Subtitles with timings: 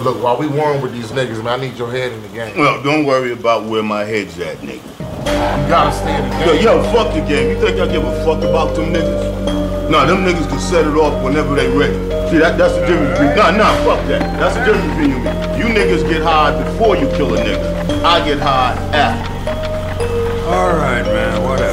[0.00, 2.56] Look, while we warm with these niggas, man, I need your head in the game.
[2.58, 4.82] Well, don't worry about where my head's at, nigga.
[4.82, 6.64] You gotta stay in the Yo, game.
[6.64, 7.50] yo, fuck the game.
[7.50, 9.90] You think I give a fuck about them niggas?
[9.90, 11.92] Nah, them niggas can set it off whenever they ready.
[12.30, 14.20] See, that, that's the difference between, nah, nah, fuck that.
[14.40, 15.58] That's the difference between you and me.
[15.58, 18.02] You niggas get high before you kill a nigga.
[18.02, 19.30] I get high after.
[20.48, 21.71] Alright, man, whatever.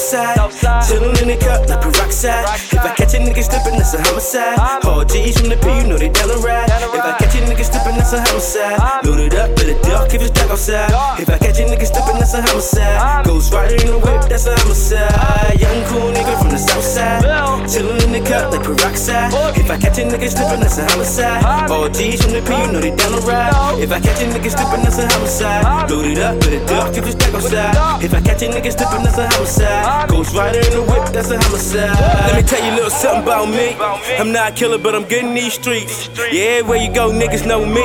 [0.00, 0.82] Young cool nigga from the south side.
[0.88, 2.44] Chillin' in the cup like peroxide.
[2.72, 4.84] If I catch a nigga slippin', that's a homicide.
[4.84, 6.68] All G's from the P, you know they down the ride.
[6.70, 9.04] If I catch a nigga slippin', that's a homicide.
[9.04, 11.20] Loaded up with a duck if it's dark outside.
[11.20, 13.24] If I catch a nigga slippin', that's a homicide.
[13.26, 15.60] Ghost rider in the whip, that's a homicide.
[15.60, 17.22] Young cool nigga from the south side.
[17.68, 19.30] Chillin' in the cup like peroxide.
[19.56, 21.70] If I catch a nigga slippin', that's a homicide.
[21.70, 23.52] All G's from the P, you know they down the ride.
[23.78, 25.90] If I catch a nigga slippin', that's a homicide.
[25.90, 28.02] Loaded up with a duck if it's dark outside.
[28.02, 29.89] If I catch a nigga slippin', that's a homicide.
[30.08, 31.96] Ghost rider in the whip, that's a homicide.
[32.30, 33.76] Let me tell you a little something about me.
[34.18, 36.08] I'm not a killer, but I'm good in these streets.
[36.32, 37.82] Yeah, where you go, niggas know me.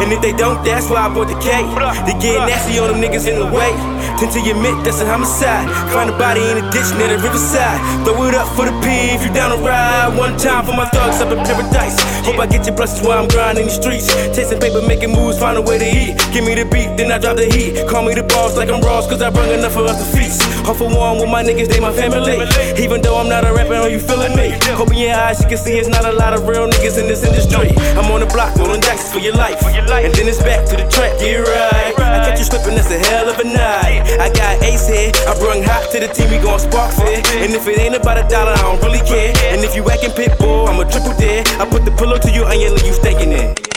[0.00, 1.62] And if they don't, that's why I bought the K.
[2.06, 3.72] They get nasty on them niggas in the way.
[4.18, 5.68] Tend to admit that's a homicide.
[5.92, 7.80] Find a body in a ditch near the riverside.
[8.04, 10.16] Throw it up for the P if you down to ride.
[10.16, 11.98] One time for my thugs up in paradise.
[12.24, 14.06] Hope I get your blessings while I'm grinding the streets.
[14.34, 16.14] Chasing paper, making moves, find a way to eat.
[16.32, 17.82] Give me the beat, then I drop the heat.
[17.88, 20.42] Call me the boss like I'm Ross, cause I bring enough for us to feast.
[20.68, 22.38] Off for one with my niggas, they my family.
[22.82, 24.54] Even though I'm not a rapper, are you feeling me?
[24.78, 27.22] Open your eyes, you can see it's not a lot of real niggas in this
[27.24, 27.74] industry.
[27.98, 29.62] I'm on the block, rolling dice for your life.
[29.62, 31.94] And then it's back to the track, get right.
[31.98, 34.06] I catch you slipping, that's a hell of a night.
[34.18, 37.26] I got ace here, I brung hot to the team, we gon' spark fit.
[37.42, 39.32] And if it ain't about a dollar, I don't really care.
[39.52, 41.42] And if you acting pit bull, I'm a triple dare.
[41.58, 43.71] I put the pillow to you and you staking it.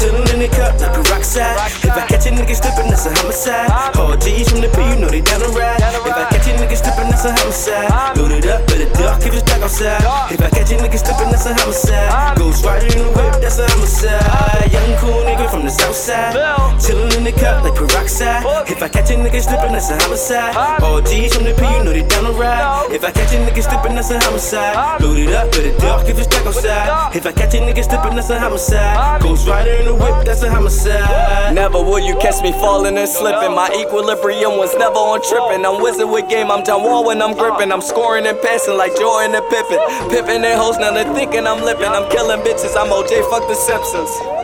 [0.00, 1.60] Chillin' in the cup like peroxide.
[1.84, 3.68] If I catch a nigga slippin', that's a homicide.
[4.00, 5.76] All G's from the P, you know they down the ride.
[5.76, 8.16] If I catch a nigga slippin', that's a homicide.
[8.16, 10.00] Loaded up with a duck if it's dark outside.
[10.32, 12.38] If I catch a nigga slippin', that's a homicide.
[12.38, 14.72] Ghost rider in the whip, that's a homicide.
[14.72, 16.32] Young cool nigga from the south side.
[16.80, 18.40] Chillin' in the cup like peroxide.
[18.80, 20.56] If I catch a nigga slippin', that's a homicide.
[20.80, 22.88] All G's from the P, you know they down the ride.
[22.90, 25.02] If I catch a nigga slippin', that's a homicide.
[25.02, 27.14] Loaded up with a duck if it's dark outside.
[27.14, 29.20] If I catch a nigga slippin', that's a homicide.
[29.20, 31.54] Ghost rider in the whip, that's a homicide.
[31.54, 33.52] Never will you catch me falling and slipping.
[33.52, 35.66] My equilibrium was never on tripping.
[35.66, 37.70] I'm wizard with game, I'm John Wall when I'm gripping.
[37.72, 39.76] I'm scoring and passing like Jordan and Pippen.
[40.08, 41.92] Pippen and hoes, now they're thinking I'm lipping.
[41.92, 44.39] I'm killing bitches, I'm OJ, fuck the Simpsons.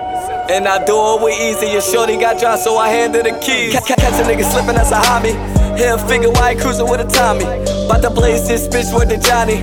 [0.48, 1.66] And I do it with easy.
[1.72, 3.74] Your shorty got dropped, so I handed the keys.
[3.74, 5.34] Ca- Catch a nigga slipping, that's a hobby.
[5.76, 7.44] Here, figure why he cruising with a Tommy.
[7.88, 9.60] Bout to blaze this bitch with the Johnny.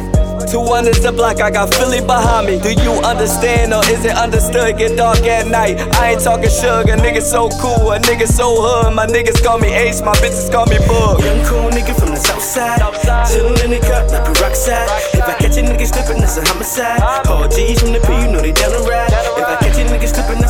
[0.52, 2.60] Two hundreds the block, I got Philly behind me.
[2.60, 4.78] Do you understand or is it understood?
[4.78, 5.80] Get dark at night.
[5.98, 8.94] I ain't talking sugar, nigga so cool, a nigga so hood.
[8.94, 11.24] My niggas call me Ace, my bitches call me Bug.
[11.24, 12.82] Young cool nigga from the south side.
[13.32, 14.86] Chillin' in the cup like peroxide.
[15.16, 17.02] If I catch a nigga slippin', that's a homicide.
[17.26, 19.10] All G's from the P, you know they down the ride.
[19.10, 19.56] If I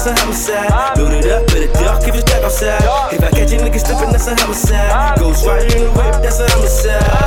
[0.03, 0.67] that's a homicide.
[1.13, 3.13] it up a duck if it's dark outside.
[3.13, 5.17] If I catch a nigga slippin', that's a homicide.
[5.17, 7.22] Ghost rider in the whip, that's a homicide.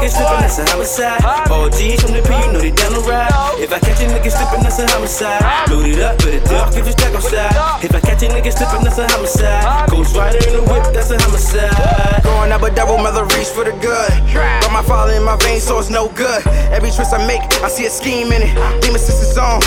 [0.00, 1.50] Nigga slippin', that's a homicide.
[1.50, 3.28] All G's from the P, you know they down the ride.
[3.60, 5.68] If I catch a nigga slippin', that's a homicide.
[5.68, 7.84] Loaded up with a duck if it's dark outside.
[7.84, 9.90] If I catch a nigga slippin', that's a homicide.
[9.90, 12.22] Ghost rider in the whip, that's a homicide.
[12.22, 14.10] Growing up a devil, mother reach for the good.
[14.32, 16.46] But my father in my veins, so it's no good.
[16.72, 18.54] Every twist I make, I see a scheme in it.
[18.80, 19.59] Demon sisters on.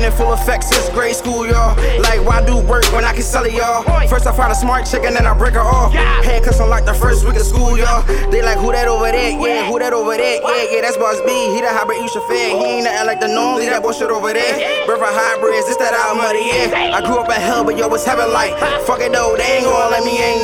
[0.00, 1.76] Been in full effect since grade school, y'all.
[2.00, 3.84] Like, why do work when I can sell it, y'all?
[4.08, 5.92] First I find a smart chick and then I break her off.
[5.92, 8.00] Handcuffs like the first week of school, y'all.
[8.32, 9.36] They like, who that over there?
[9.36, 10.40] Yeah, who that over there?
[10.40, 11.52] Yeah, yeah, that's Boss B.
[11.52, 12.56] He the hybrid you should fed.
[12.56, 13.60] He ain't nothing like the norm.
[13.60, 14.56] Leave that bullshit over there.
[14.88, 16.96] Birth of hybrids, this that out muddy, yeah.
[16.96, 18.56] I grew up in hell, but yo, it's heaven like.
[18.88, 20.40] Fuck it though, they ain't gonna let me ain't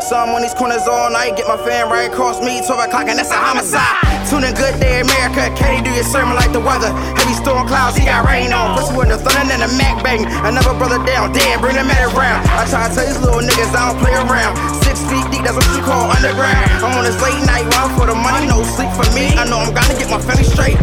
[0.00, 3.18] Some on these corners all night, get my fan right across me, 12 o'clock, and
[3.18, 4.00] that's a homicide.
[4.28, 6.90] Tune in Good Day America, Katie, do your sermon like the weather.
[7.18, 8.76] Heavy storm clouds, he got rain on.
[8.78, 10.26] First one, the thunder, then the Mac bang.
[10.44, 12.42] Another brother down, damn, bring the mat around.
[12.50, 14.56] I try to tell these little niggas I don't play around.
[14.82, 16.64] Six feet deep, that's what you call underground.
[16.80, 19.36] I'm on this late night run for the money, no sleep for me.
[19.36, 20.79] I know I'm gonna get my family straight.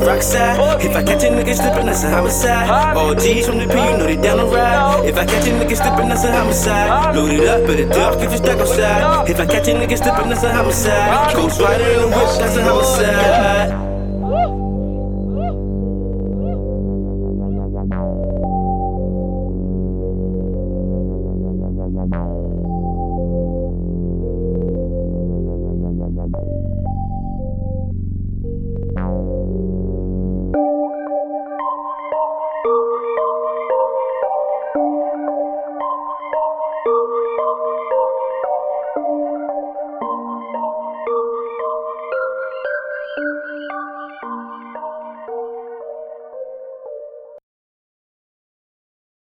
[0.00, 0.84] Like peroxide.
[0.84, 2.96] If I catch a nigga slippin', that's a homicide.
[2.96, 5.04] All G's from the P, you know they down the ride.
[5.06, 7.16] If I catch a nigga slipping, that's a homicide.
[7.16, 9.30] Load it up, better duck if you stuck outside.
[9.30, 11.34] If I catch a nigga slipping, that's a homicide.
[11.34, 13.89] Ghost rider in the whip, that's a homicide.